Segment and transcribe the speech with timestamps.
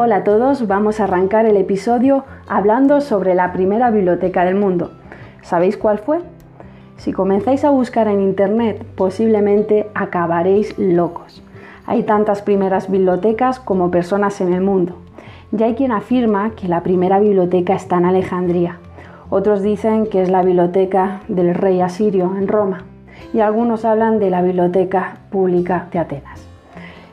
[0.00, 4.92] Hola a todos, vamos a arrancar el episodio hablando sobre la primera biblioteca del mundo.
[5.42, 6.20] ¿Sabéis cuál fue?
[6.98, 11.42] Si comenzáis a buscar en internet, posiblemente acabaréis locos.
[11.84, 14.94] Hay tantas primeras bibliotecas como personas en el mundo.
[15.50, 18.78] Ya hay quien afirma que la primera biblioteca está en Alejandría.
[19.30, 22.84] Otros dicen que es la biblioteca del rey asirio en Roma.
[23.34, 26.57] Y algunos hablan de la biblioteca pública de Atenas.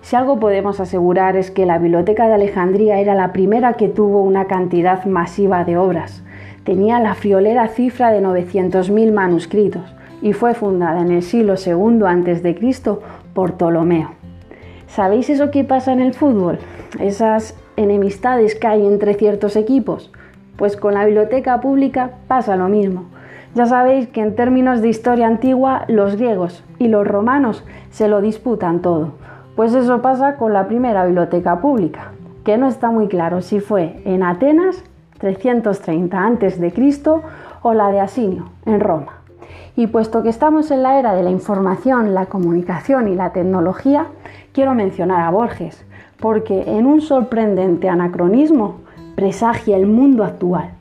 [0.05, 4.21] Si algo podemos asegurar es que la Biblioteca de Alejandría era la primera que tuvo
[4.21, 6.21] una cantidad masiva de obras.
[6.63, 12.79] Tenía la friolera cifra de 900.000 manuscritos y fue fundada en el siglo II a.C.
[13.33, 14.11] por Ptolomeo.
[14.85, 16.59] ¿Sabéis eso que pasa en el fútbol?
[16.99, 20.11] Esas enemistades que hay entre ciertos equipos.
[20.55, 23.05] Pues con la biblioteca pública pasa lo mismo.
[23.55, 28.21] Ya sabéis que en términos de historia antigua los griegos y los romanos se lo
[28.21, 29.13] disputan todo
[29.55, 32.11] pues eso pasa con la primera biblioteca pública,
[32.43, 34.83] que no está muy claro si fue en Atenas
[35.19, 36.73] 330 a.C.
[37.61, 39.13] o la de Asinio en Roma.
[39.77, 44.07] Y puesto que estamos en la era de la información, la comunicación y la tecnología,
[44.53, 45.85] quiero mencionar a Borges,
[46.19, 48.75] porque en un sorprendente anacronismo
[49.15, 50.71] presagia el mundo actual.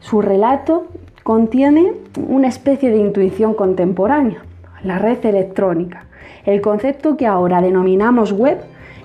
[0.00, 0.86] Su relato
[1.22, 1.92] contiene
[2.28, 4.42] una especie de intuición contemporánea,
[4.84, 6.06] la red electrónica,
[6.44, 8.58] el concepto que ahora denominamos web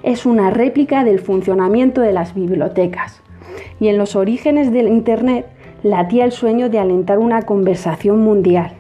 [0.04, 3.22] es una réplica del funcionamiento de las bibliotecas.
[3.80, 5.46] Y en los orígenes del Internet
[5.84, 8.72] latía el sueño de alentar una conversación mundial.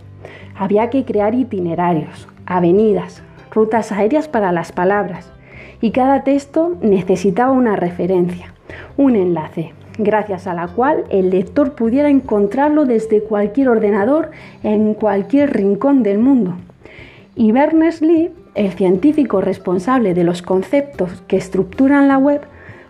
[0.55, 5.31] Había que crear itinerarios, avenidas, rutas aéreas para las palabras,
[5.81, 8.53] y cada texto necesitaba una referencia,
[8.97, 14.31] un enlace, gracias a la cual el lector pudiera encontrarlo desde cualquier ordenador
[14.63, 16.55] en cualquier rincón del mundo.
[17.37, 22.41] Y Berners-Lee el científico responsable de los conceptos que estructuran la web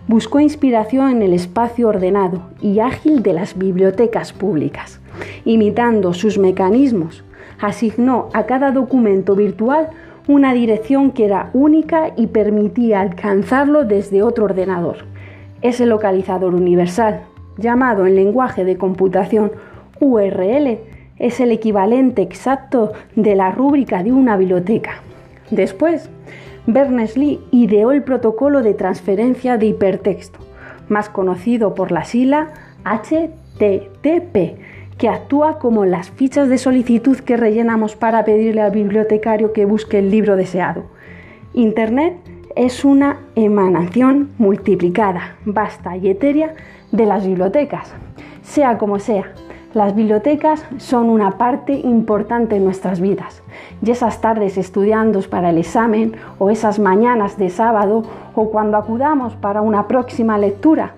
[0.08, 5.02] buscó inspiración en el espacio ordenado y ágil de las bibliotecas públicas.
[5.44, 7.26] Imitando sus mecanismos,
[7.60, 9.90] asignó a cada documento virtual
[10.30, 15.00] una dirección que era única y permitía alcanzarlo desde otro ordenador.
[15.62, 17.24] Ese localizador universal,
[17.58, 19.52] llamado en lenguaje de computación
[20.00, 20.80] URL,
[21.20, 25.02] es el equivalente exacto de la rúbrica de una biblioteca.
[25.52, 26.10] Después,
[26.68, 30.40] Berners-Lee ideó el protocolo de transferencia de hipertexto,
[30.90, 32.50] más conocido por la sigla
[32.84, 34.58] HTTP,
[34.98, 40.00] que actúa como las fichas de solicitud que rellenamos para pedirle al bibliotecario que busque
[40.00, 40.86] el libro deseado.
[41.54, 42.18] Internet
[42.56, 46.56] es una emanación multiplicada, vasta y etérea
[46.92, 47.94] de las bibliotecas.
[48.42, 49.32] Sea como sea,
[49.78, 53.44] las bibliotecas son una parte importante en nuestras vidas
[53.86, 58.02] y esas tardes estudiando para el examen o esas mañanas de sábado
[58.34, 60.94] o cuando acudamos para una próxima lectura,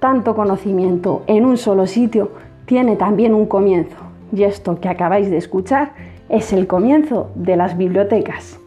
[0.00, 2.30] tanto conocimiento en un solo sitio
[2.64, 3.96] tiene también un comienzo
[4.32, 5.92] y esto que acabáis de escuchar
[6.30, 8.63] es el comienzo de las bibliotecas.